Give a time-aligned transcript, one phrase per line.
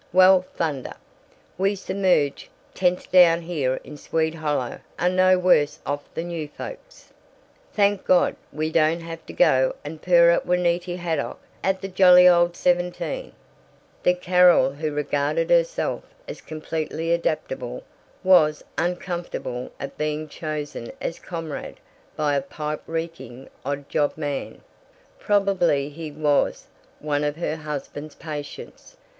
[0.11, 0.95] Well, thunder,
[1.59, 7.13] we submerged tenth down here in Swede Hollow are no worse off than you folks.
[7.75, 12.27] Thank God, we don't have to go and purr at Juanity Haydock at the Jolly
[12.27, 13.33] Old Seventeen."
[14.01, 17.83] The Carol who regarded herself as completely adaptable
[18.23, 21.79] was uncomfortable at being chosen as comrade
[22.15, 24.61] by a pipe reeking odd job man.
[25.19, 26.65] Probably he was
[26.97, 28.97] one of her husband's patients.